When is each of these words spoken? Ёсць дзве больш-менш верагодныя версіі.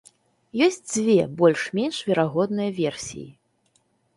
Ёсць 0.67 0.79
дзве 0.93 1.17
больш-менш 1.41 1.95
верагодныя 2.09 2.71
версіі. 2.81 3.29